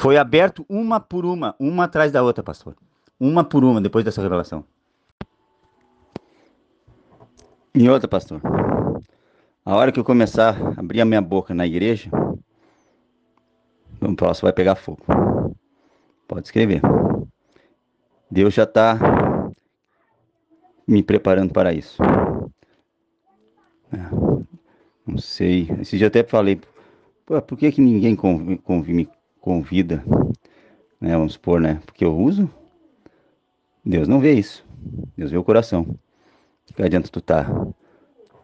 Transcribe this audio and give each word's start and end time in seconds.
Foi 0.00 0.16
aberto 0.16 0.64
uma 0.66 0.98
por 0.98 1.26
uma, 1.26 1.54
uma 1.60 1.84
atrás 1.84 2.10
da 2.10 2.22
outra, 2.22 2.42
pastor. 2.42 2.74
Uma 3.20 3.44
por 3.44 3.62
uma, 3.62 3.82
depois 3.82 4.02
dessa 4.02 4.22
revelação. 4.22 4.64
E 7.74 7.86
outra, 7.86 8.08
pastor. 8.08 8.40
A 9.62 9.76
hora 9.76 9.92
que 9.92 10.00
eu 10.00 10.04
começar 10.04 10.56
a 10.58 10.80
abrir 10.80 11.02
a 11.02 11.04
minha 11.04 11.20
boca 11.20 11.52
na 11.52 11.66
igreja, 11.66 12.10
o 14.00 14.16
próximo 14.16 14.46
vai 14.46 14.54
pegar 14.54 14.74
fogo. 14.74 15.04
Pode 16.26 16.46
escrever. 16.46 16.80
Deus 18.30 18.54
já 18.54 18.64
está 18.64 18.96
me 20.88 21.02
preparando 21.02 21.52
para 21.52 21.74
isso. 21.74 22.02
É, 23.92 23.98
não 25.06 25.18
sei. 25.18 25.68
Esse 25.78 25.98
dia 25.98 26.06
até 26.06 26.24
falei, 26.24 26.58
por 27.26 27.58
que, 27.58 27.70
que 27.70 27.82
ninguém 27.82 28.16
conv, 28.16 28.56
conv, 28.62 28.88
me 28.88 29.06
convida? 29.40 30.04
Né, 31.00 31.16
vamos 31.16 31.32
supor, 31.34 31.60
né? 31.60 31.80
Porque 31.86 32.04
eu 32.04 32.16
uso? 32.16 32.50
Deus 33.84 34.06
não 34.06 34.20
vê 34.20 34.34
isso. 34.34 34.64
Deus 35.16 35.30
vê 35.30 35.36
o 35.36 35.44
coração. 35.44 35.98
Que 36.74 36.82
adianta 36.82 37.08
tu 37.08 37.18
estar 37.18 37.44
tá 37.44 37.66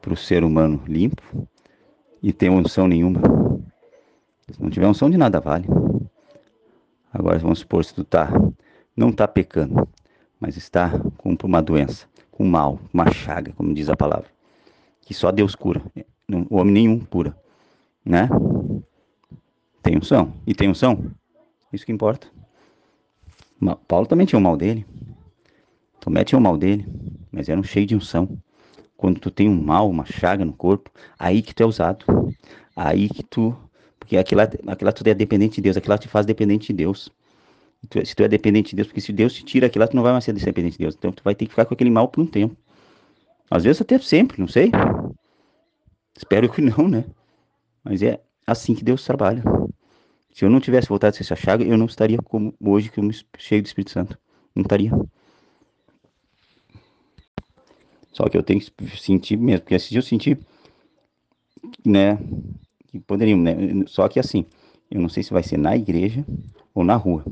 para 0.00 0.12
o 0.12 0.16
ser 0.16 0.42
humano 0.42 0.82
limpo 0.86 1.22
e 2.22 2.32
ter 2.32 2.48
unção 2.50 2.88
nenhuma? 2.88 3.20
Se 4.50 4.62
não 4.62 4.70
tiver 4.70 4.86
unção 4.86 5.10
de 5.10 5.16
nada 5.16 5.40
vale. 5.40 5.66
Agora 7.12 7.38
vamos 7.38 7.60
supor 7.60 7.84
se 7.84 7.94
tu 7.94 8.02
tá, 8.02 8.28
não 8.96 9.10
está 9.10 9.28
pecando, 9.28 9.88
mas 10.40 10.56
está 10.56 10.90
com 11.16 11.36
uma 11.44 11.62
doença, 11.62 12.06
com 12.30 12.44
mal, 12.44 12.80
uma 12.92 13.08
chaga, 13.12 13.52
como 13.52 13.72
diz 13.72 13.88
a 13.88 13.96
palavra, 13.96 14.26
que 15.00 15.14
só 15.14 15.30
Deus 15.30 15.54
cura, 15.54 15.80
o 16.50 16.56
homem 16.56 16.74
nenhum 16.74 16.98
cura, 16.98 17.36
né? 18.04 18.28
Unção. 20.04 20.34
E 20.46 20.54
tem 20.54 20.68
unção? 20.68 21.10
Isso 21.72 21.86
que 21.86 21.90
importa. 21.90 22.26
Paulo 23.88 24.06
também 24.06 24.26
tinha 24.26 24.38
o 24.38 24.42
mal 24.42 24.54
dele. 24.54 24.84
Tomé 25.98 26.22
tinha 26.24 26.38
o 26.38 26.42
mal 26.42 26.58
dele, 26.58 26.86
mas 27.32 27.48
eram 27.48 27.62
cheios 27.62 27.88
de 27.88 27.96
unção. 27.96 28.38
Quando 28.98 29.18
tu 29.18 29.30
tem 29.30 29.48
um 29.48 29.58
mal, 29.58 29.88
uma 29.88 30.04
chaga 30.04 30.44
no 30.44 30.52
corpo, 30.52 30.90
aí 31.18 31.40
que 31.40 31.54
tu 31.54 31.62
é 31.62 31.66
usado. 31.66 32.04
Aí 32.76 33.08
que 33.08 33.22
tu. 33.22 33.56
Porque 33.98 34.18
aquilo, 34.18 34.42
aquilo 34.42 34.92
tu 34.92 35.08
é 35.08 35.14
dependente 35.14 35.54
de 35.54 35.62
Deus, 35.62 35.78
aquilo 35.78 35.96
te 35.96 36.06
faz 36.06 36.26
dependente 36.26 36.66
de 36.66 36.74
Deus. 36.74 37.10
Tu, 37.88 38.04
se 38.04 38.14
tu 38.14 38.24
é 38.24 38.28
dependente 38.28 38.70
de 38.70 38.76
Deus, 38.76 38.88
porque 38.88 39.00
se 39.00 39.10
Deus 39.10 39.32
te 39.32 39.42
tira 39.42 39.68
aquilo, 39.68 39.88
tu 39.88 39.96
não 39.96 40.02
vai 40.02 40.12
mais 40.12 40.24
ser 40.24 40.34
dependente 40.34 40.72
de 40.72 40.84
Deus. 40.84 40.94
Então 40.94 41.12
tu 41.12 41.24
vai 41.24 41.34
ter 41.34 41.46
que 41.46 41.52
ficar 41.52 41.64
com 41.64 41.72
aquele 41.72 41.88
mal 41.88 42.08
por 42.08 42.20
um 42.20 42.26
tempo. 42.26 42.54
Às 43.50 43.64
vezes 43.64 43.80
até 43.80 43.98
sempre, 43.98 44.38
não 44.38 44.48
sei. 44.48 44.70
Espero 46.14 46.52
que 46.52 46.60
não, 46.60 46.88
né? 46.88 47.06
Mas 47.82 48.02
é 48.02 48.20
assim 48.46 48.74
que 48.74 48.84
Deus 48.84 49.02
trabalha. 49.02 49.42
Se 50.34 50.44
eu 50.44 50.50
não 50.50 50.58
tivesse 50.58 50.88
voltado 50.88 51.16
a 51.16 51.20
essa 51.20 51.36
chaga, 51.36 51.64
eu 51.64 51.78
não 51.78 51.86
estaria 51.86 52.18
como 52.18 52.52
hoje, 52.60 52.90
que 52.90 52.98
eu 52.98 53.04
me 53.04 53.14
cheio 53.38 53.62
do 53.62 53.66
Espírito 53.66 53.92
Santo. 53.92 54.18
Não 54.52 54.62
estaria. 54.62 54.90
Só 58.12 58.28
que 58.28 58.36
eu 58.36 58.42
tenho 58.42 58.60
que 58.60 58.98
sentir 58.98 59.36
mesmo, 59.36 59.60
porque 59.60 59.76
dia 59.76 59.98
eu 59.98 60.02
senti, 60.02 60.36
né, 61.84 62.18
que 62.88 62.98
poderiam, 62.98 63.38
né, 63.38 63.54
só 63.86 64.08
que 64.08 64.18
assim, 64.18 64.44
eu 64.90 65.00
não 65.00 65.08
sei 65.08 65.22
se 65.22 65.32
vai 65.32 65.42
ser 65.42 65.56
na 65.56 65.76
igreja 65.76 66.24
ou 66.74 66.84
na 66.84 66.96
rua. 66.96 67.24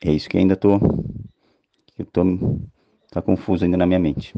É 0.00 0.12
isso 0.12 0.28
que 0.28 0.38
ainda 0.38 0.54
tô, 0.54 0.78
que 1.96 2.02
eu 2.02 2.06
tô, 2.06 2.22
tá 3.10 3.20
confuso 3.20 3.64
ainda 3.64 3.76
na 3.76 3.86
minha 3.86 3.98
mente. 3.98 4.34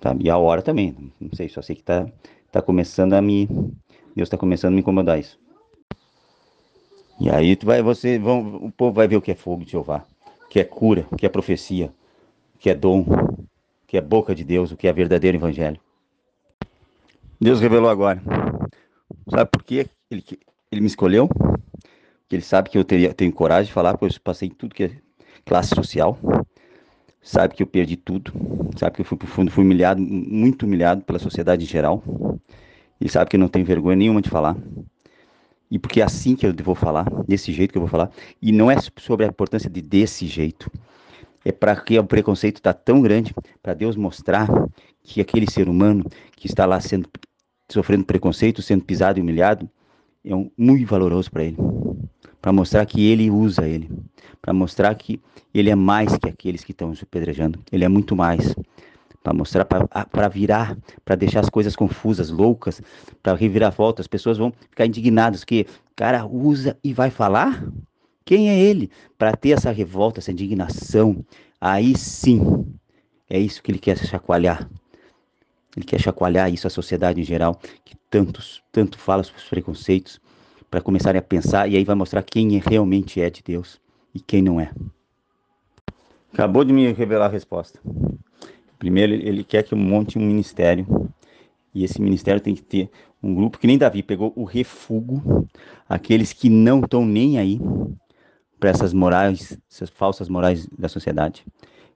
Tá? 0.00 0.16
E 0.18 0.28
a 0.30 0.36
hora 0.36 0.62
também, 0.62 1.12
não 1.20 1.32
sei, 1.32 1.48
só 1.48 1.62
sei 1.62 1.76
que 1.76 1.82
tá, 1.82 2.10
tá 2.50 2.60
começando 2.60 3.12
a 3.12 3.22
me, 3.22 3.48
Deus 4.16 4.28
tá 4.28 4.36
começando 4.36 4.72
a 4.72 4.74
me 4.74 4.80
incomodar 4.80 5.18
isso. 5.18 5.38
E 7.20 7.28
aí 7.30 7.54
tu 7.54 7.66
vai, 7.66 7.82
você, 7.82 8.18
vão, 8.18 8.56
o 8.56 8.72
povo 8.72 8.92
vai 8.92 9.06
ver 9.06 9.16
o 9.16 9.22
que 9.22 9.30
é 9.30 9.34
fogo 9.34 9.64
de 9.64 9.72
Jeová, 9.72 10.04
o 10.46 10.48
que 10.48 10.58
é 10.58 10.64
cura, 10.64 11.06
o 11.10 11.16
que 11.16 11.26
é 11.26 11.28
profecia, 11.28 11.92
o 12.54 12.58
que 12.58 12.70
é 12.70 12.74
dom, 12.74 13.00
o 13.02 13.46
que 13.86 13.96
é 13.96 14.00
boca 14.00 14.34
de 14.34 14.42
Deus, 14.42 14.72
o 14.72 14.76
que 14.76 14.88
é 14.88 14.92
verdadeiro 14.92 15.36
evangelho. 15.36 15.78
Deus 17.40 17.60
revelou 17.60 17.90
agora. 17.90 18.22
Sabe 19.28 19.50
por 19.50 19.62
quê? 19.62 19.86
Ele, 20.10 20.24
ele 20.72 20.80
me 20.80 20.86
escolheu? 20.86 21.28
que 22.30 22.36
ele 22.36 22.44
sabe 22.44 22.70
que 22.70 22.78
eu 22.78 22.84
teria, 22.84 23.12
tenho 23.12 23.32
coragem 23.32 23.66
de 23.66 23.72
falar, 23.72 23.98
pois 23.98 24.14
eu 24.14 24.20
passei 24.22 24.48
tudo 24.48 24.72
que 24.72 24.84
é 24.84 24.90
classe 25.44 25.74
social, 25.74 26.16
sabe 27.20 27.56
que 27.56 27.62
eu 27.64 27.66
perdi 27.66 27.96
tudo, 27.96 28.32
sabe 28.78 28.94
que 28.94 29.00
eu 29.00 29.04
fui 29.04 29.18
pro 29.18 29.26
fundo, 29.26 29.50
fui 29.50 29.64
humilhado, 29.64 30.00
muito 30.00 30.62
humilhado 30.62 31.02
pela 31.02 31.18
sociedade 31.18 31.64
em 31.64 31.66
geral, 31.66 32.00
e 33.00 33.08
sabe 33.08 33.28
que 33.28 33.34
eu 33.34 33.40
não 33.40 33.48
tenho 33.48 33.66
vergonha 33.66 33.96
nenhuma 33.96 34.22
de 34.22 34.30
falar, 34.30 34.56
e 35.70 35.78
porque 35.78 36.00
é 36.00 36.04
assim 36.04 36.34
que 36.34 36.46
eu 36.46 36.54
vou 36.62 36.74
falar, 36.74 37.06
desse 37.26 37.52
jeito 37.52 37.72
que 37.72 37.78
eu 37.78 37.82
vou 37.82 37.90
falar, 37.90 38.10
e 38.40 38.50
não 38.52 38.70
é 38.70 38.76
sobre 38.98 39.24
a 39.24 39.28
importância 39.28 39.70
de 39.70 39.80
desse 39.80 40.26
jeito, 40.26 40.70
é 41.44 41.52
para 41.52 41.76
que 41.76 41.98
o 41.98 42.04
preconceito 42.04 42.56
está 42.56 42.72
tão 42.72 43.00
grande, 43.00 43.34
para 43.62 43.74
Deus 43.74 43.96
mostrar 43.96 44.48
que 45.02 45.20
aquele 45.20 45.50
ser 45.50 45.68
humano 45.68 46.04
que 46.36 46.46
está 46.46 46.66
lá 46.66 46.80
sendo 46.80 47.08
sofrendo 47.70 48.04
preconceito, 48.04 48.60
sendo 48.60 48.84
pisado 48.84 49.18
e 49.18 49.22
humilhado, 49.22 49.70
é 50.24 50.34
um, 50.34 50.50
muito 50.58 50.86
valoroso 50.86 51.30
para 51.30 51.44
ele. 51.44 51.56
Para 52.42 52.52
mostrar 52.52 52.84
que 52.84 53.06
ele 53.06 53.30
usa 53.30 53.68
ele, 53.68 53.88
para 54.40 54.52
mostrar 54.52 54.94
que 54.94 55.20
ele 55.52 55.70
é 55.70 55.74
mais 55.74 56.16
que 56.16 56.28
aqueles 56.28 56.64
que 56.64 56.72
estão 56.72 56.94
se 56.94 57.04
apedrejando, 57.04 57.58
ele 57.70 57.84
é 57.84 57.88
muito 57.88 58.16
mais. 58.16 58.54
Para 59.22 59.34
mostrar, 59.34 59.64
para 59.64 60.28
virar, 60.28 60.78
para 61.04 61.14
deixar 61.14 61.40
as 61.40 61.50
coisas 61.50 61.76
confusas, 61.76 62.30
loucas, 62.30 62.80
para 63.22 63.34
revirar 63.34 63.70
volta. 63.70 64.00
As 64.00 64.06
pessoas 64.06 64.38
vão 64.38 64.52
ficar 64.70 64.86
indignadas 64.86 65.44
que 65.44 65.66
cara 65.94 66.24
usa 66.24 66.78
e 66.82 66.94
vai 66.94 67.10
falar? 67.10 67.62
Quem 68.24 68.48
é 68.48 68.58
ele? 68.58 68.90
Para 69.18 69.36
ter 69.36 69.50
essa 69.50 69.70
revolta, 69.70 70.20
essa 70.20 70.32
indignação. 70.32 71.24
Aí 71.60 71.94
sim, 71.98 72.66
é 73.28 73.38
isso 73.38 73.62
que 73.62 73.70
ele 73.70 73.78
quer 73.78 73.98
chacoalhar. 73.98 74.70
Ele 75.76 75.84
quer 75.84 76.00
chacoalhar 76.00 76.50
isso 76.52 76.66
a 76.66 76.70
sociedade 76.70 77.20
em 77.20 77.24
geral, 77.24 77.60
que 77.84 77.94
tantos, 78.08 78.62
tanto 78.72 78.98
fala 78.98 79.22
sobre 79.22 79.42
os 79.42 79.48
preconceitos, 79.48 80.20
para 80.70 80.80
começarem 80.80 81.18
a 81.18 81.22
pensar 81.22 81.68
e 81.68 81.76
aí 81.76 81.84
vai 81.84 81.94
mostrar 81.94 82.22
quem 82.22 82.56
é, 82.56 82.62
realmente 82.64 83.20
é 83.20 83.28
de 83.28 83.42
Deus 83.42 83.80
e 84.14 84.20
quem 84.20 84.40
não 84.40 84.60
é. 84.60 84.70
Acabou 86.32 86.64
de 86.64 86.72
me 86.72 86.92
revelar 86.92 87.26
a 87.26 87.28
resposta. 87.28 87.78
Primeiro, 88.80 89.12
ele 89.12 89.44
quer 89.44 89.62
que 89.62 89.74
eu 89.74 89.78
monte 89.78 90.18
um 90.18 90.22
ministério 90.22 91.08
e 91.72 91.84
esse 91.84 92.02
ministério 92.02 92.40
tem 92.40 92.54
que 92.54 92.62
ter 92.62 92.90
um 93.22 93.32
grupo 93.32 93.58
que 93.58 93.66
nem 93.68 93.78
Davi 93.78 94.02
pegou 94.02 94.32
o 94.34 94.42
refugo, 94.42 95.46
aqueles 95.88 96.32
que 96.32 96.50
não 96.50 96.80
estão 96.80 97.06
nem 97.06 97.38
aí 97.38 97.60
para 98.58 98.70
essas 98.70 98.92
morais, 98.92 99.56
essas 99.70 99.88
falsas 99.88 100.28
morais 100.28 100.66
da 100.76 100.88
sociedade, 100.88 101.44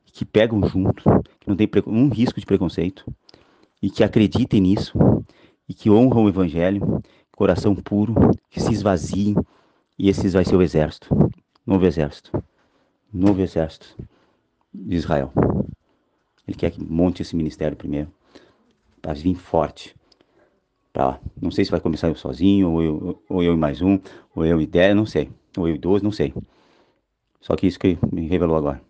que 0.04 0.24
pegam 0.24 0.62
junto, 0.68 1.02
que 1.40 1.48
não 1.48 1.56
tem 1.56 1.68
um 1.88 2.08
risco 2.08 2.38
de 2.38 2.46
preconceito 2.46 3.04
e 3.82 3.90
que 3.90 4.04
acreditem 4.04 4.60
nisso 4.60 4.96
e 5.68 5.74
que 5.74 5.90
honram 5.90 6.24
o 6.24 6.28
evangelho 6.28 7.02
coração 7.34 7.74
puro, 7.74 8.14
que 8.48 8.60
se 8.60 8.72
esvaziem, 8.72 9.34
e 9.98 10.08
esses 10.08 10.32
vai 10.32 10.44
ser 10.44 10.56
o 10.56 10.62
exército, 10.62 11.08
novo 11.66 11.84
exército, 11.84 12.30
novo 13.12 13.40
exército 13.40 13.96
de 14.72 14.96
Israel. 14.96 15.32
Ele 16.46 16.56
quer 16.56 16.70
que 16.70 16.82
monte 16.82 17.22
esse 17.22 17.34
ministério 17.34 17.76
primeiro, 17.76 18.10
para 19.00 19.14
vir 19.14 19.34
forte. 19.34 19.94
Pra, 20.92 21.18
não 21.40 21.50
sei 21.50 21.64
se 21.64 21.70
vai 21.70 21.80
começar 21.80 22.08
eu 22.08 22.14
sozinho, 22.14 22.70
ou 22.70 22.82
eu, 22.82 23.22
ou 23.28 23.42
eu 23.42 23.54
e 23.54 23.56
mais 23.56 23.82
um, 23.82 23.98
ou 24.34 24.44
eu 24.44 24.60
e 24.60 24.66
dez, 24.66 24.94
não 24.94 25.06
sei. 25.06 25.30
Ou 25.56 25.68
eu 25.68 25.74
e 25.74 25.78
doze, 25.78 26.04
não 26.04 26.12
sei. 26.12 26.32
Só 27.40 27.56
que 27.56 27.66
isso 27.66 27.78
que 27.78 27.98
me 28.12 28.26
revelou 28.26 28.56
agora. 28.56 28.80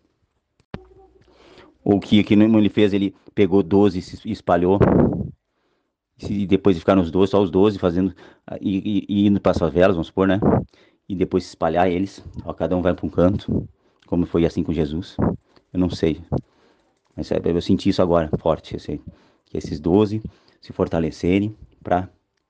Ou 1.82 2.00
que, 2.00 2.22
que 2.25 2.34
ele 2.34 2.69
fez, 2.69 2.92
ele 2.92 3.15
pegou 3.34 3.62
doze 3.62 3.98
e 4.25 4.32
espalhou 4.32 4.78
e 6.31 6.47
depois 6.47 6.76
de 6.76 6.81
ficar 6.81 6.94
nos 6.94 7.10
12, 7.10 7.32
só 7.32 7.42
os 7.42 7.50
12 7.50 7.78
fazendo 7.78 8.15
e, 8.60 9.04
e, 9.09 9.22
e 9.22 9.26
indo 9.26 9.41
para 9.41 9.53
as 9.53 9.59
favelas, 9.59 9.97
vamos 9.97 10.06
supor, 10.09 10.26
né? 10.26 10.41
E 11.09 11.15
depois 11.15 11.44
espalhar 11.44 11.91
eles, 11.91 12.24
ó, 12.45 12.53
cada 12.53 12.77
um 12.77 12.83
vai 12.83 12.95
para 12.95 13.04
um 13.04 13.10
canto, 13.10 13.68
como 14.06 14.24
foi 14.24 14.47
assim 14.47 14.62
com 14.62 14.72
Jesus. 14.72 15.16
Eu 15.72 15.78
não 15.78 15.91
sei. 15.91 16.21
Mas 17.16 17.31
é, 17.31 17.41
eu 17.45 17.61
senti 17.61 17.89
isso 17.89 18.03
agora, 18.03 18.31
forte, 18.39 18.78
sei. 18.78 19.01
Que 19.47 19.59
esses 19.59 19.78
12 19.81 20.22
se 20.61 20.72
fortalecerem 20.72 21.57
para 21.83 22.09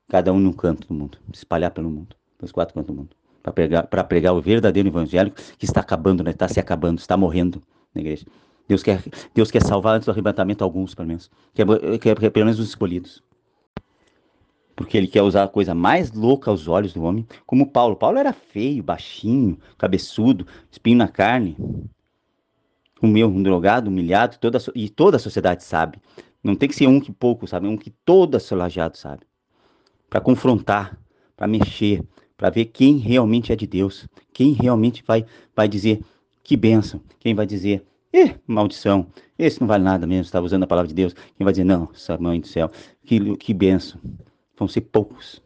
cada 0.09 0.33
um 0.33 0.39
num 0.39 0.53
canto 0.53 0.87
do 0.87 0.95
mundo, 0.95 1.19
se 1.33 1.39
espalhar 1.39 1.71
pelo 1.71 1.91
mundo, 1.91 2.15
pelos 2.39 2.53
quatro 2.53 2.75
cantos 2.75 2.95
do 2.95 2.99
mundo, 2.99 3.11
para 3.43 3.53
pregar, 3.53 3.87
pregar 3.87 4.35
o 4.35 4.41
verdadeiro 4.41 4.89
evangelho 4.89 5.33
que 5.59 5.65
está 5.65 5.81
acabando, 5.81 6.23
né? 6.23 6.31
Está 6.31 6.49
se 6.49 6.61
acabando, 6.61 6.99
está 6.99 7.17
morrendo 7.17 7.63
na 7.95 8.01
igreja. 8.01 8.25
Deus 8.67 8.83
quer, 8.83 9.03
Deus 9.35 9.51
quer 9.51 9.63
salvar 9.63 9.97
antes 9.97 10.07
do 10.07 10.13
arrebatamento 10.13 10.65
alguns, 10.65 10.95
pelo 10.95 11.09
menos. 11.09 11.31
Quer, 11.53 11.67
quer, 12.01 12.19
quer 12.19 12.31
pelo 12.31 12.47
menos 12.47 12.59
os 12.59 12.69
escolhidos 12.69 13.23
porque 14.77 14.97
ele 14.97 15.07
quer 15.07 15.23
usar 15.23 15.45
a 15.45 15.49
coisa 15.49 15.75
mais 15.75 16.13
louca 16.13 16.51
aos 16.51 16.67
olhos 16.69 16.93
do 16.93 17.03
homem, 17.03 17.27
como 17.47 17.71
Paulo. 17.71 17.97
Paulo 17.97 18.19
era 18.19 18.33
feio, 18.33 18.83
baixinho, 18.83 19.59
cabeçudo, 19.79 20.47
espinho 20.71 20.99
na 20.99 21.09
carne. 21.09 21.57
O 23.05 23.07
meu, 23.07 23.29
um 23.29 23.43
drogado, 23.43 23.91
humilhado, 23.91 24.39
toda, 24.39 24.57
e 24.75 24.89
toda 24.89 25.19
a 25.19 25.21
sociedade 25.21 25.63
sabe. 25.63 25.99
Não 26.43 26.57
tem 26.57 26.67
que 26.67 26.75
ser 26.75 26.87
um 26.87 26.99
que 26.99 27.13
pouco 27.13 27.47
sabe, 27.47 27.69
um 27.69 27.77
que 27.77 27.91
toda 27.91 28.39
a 28.39 28.41
sociedade 28.41 28.97
sabe. 28.97 29.25
Para 30.09 30.23
confrontar, 30.23 30.99
para 31.37 31.47
mexer, 31.47 32.03
para 32.35 32.49
ver 32.49 32.65
quem 32.65 32.97
realmente 32.97 33.53
é 33.53 33.57
de 33.57 33.67
Deus, 33.67 34.09
quem 34.33 34.53
realmente 34.53 35.05
vai, 35.07 35.27
vai 35.55 35.69
dizer 35.69 36.01
que 36.43 36.57
benção, 36.57 36.99
quem 37.21 37.35
vai 37.35 37.45
dizer, 37.45 37.85
eh, 38.11 38.37
maldição, 38.47 39.07
esse 39.39 39.61
não 39.61 39.69
vale 39.69 39.85
nada 39.85 40.07
mesmo, 40.07 40.23
estava 40.23 40.47
usando 40.47 40.63
a 40.63 40.67
palavra 40.67 40.89
de 40.89 40.95
Deus, 40.95 41.13
quem 41.13 41.45
vai 41.45 41.53
dizer, 41.53 41.65
não, 41.65 41.91
essa 41.95 42.17
mãe 42.17 42.41
do 42.41 42.47
céu, 42.47 42.71
que, 43.05 43.37
que 43.37 43.53
benção. 43.53 44.01
Vão 44.57 44.67
ser 44.67 44.81
poucos, 44.81 45.43